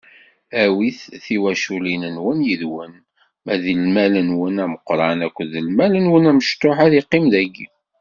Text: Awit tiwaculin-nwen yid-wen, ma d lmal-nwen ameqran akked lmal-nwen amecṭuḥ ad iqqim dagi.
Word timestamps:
Awit 0.63 0.99
tiwaculin-nwen 1.23 2.39
yid-wen, 2.47 2.93
ma 3.45 3.53
d 3.61 3.63
lmal-nwen 3.81 4.61
ameqran 4.65 5.19
akked 5.27 5.51
lmal-nwen 5.67 6.29
amecṭuḥ 6.31 6.77
ad 6.85 6.93
iqqim 6.99 7.25
dagi. 7.33 7.67